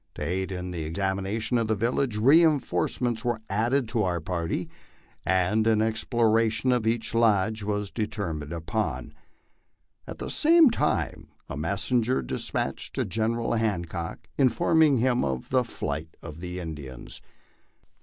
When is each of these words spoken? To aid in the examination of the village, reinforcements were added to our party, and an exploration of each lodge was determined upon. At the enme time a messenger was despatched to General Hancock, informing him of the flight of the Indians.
To 0.15 0.23
aid 0.23 0.51
in 0.51 0.71
the 0.71 0.81
examination 0.83 1.59
of 1.59 1.67
the 1.67 1.75
village, 1.75 2.17
reinforcements 2.17 3.23
were 3.23 3.39
added 3.51 3.87
to 3.89 4.01
our 4.01 4.19
party, 4.19 4.67
and 5.27 5.67
an 5.67 5.79
exploration 5.79 6.71
of 6.71 6.87
each 6.87 7.13
lodge 7.13 7.61
was 7.61 7.91
determined 7.91 8.51
upon. 8.51 9.13
At 10.07 10.17
the 10.17 10.25
enme 10.47 10.71
time 10.71 11.27
a 11.47 11.55
messenger 11.55 12.15
was 12.15 12.25
despatched 12.25 12.95
to 12.95 13.05
General 13.05 13.53
Hancock, 13.53 14.27
informing 14.39 14.97
him 14.97 15.23
of 15.23 15.49
the 15.51 15.63
flight 15.63 16.17
of 16.19 16.39
the 16.39 16.59
Indians. 16.59 17.21